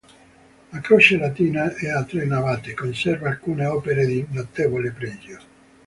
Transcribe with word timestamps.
A 0.69 0.79
croce 0.79 1.15
latina 1.17 1.65
e 1.75 1.87
a 1.91 2.03
tre 2.03 2.25
navate, 2.25 2.73
conserva 2.73 3.29
alcune 3.29 3.67
opere 3.67 4.07
di 4.07 4.25
notevole 4.31 4.91
pregio. 4.91 5.37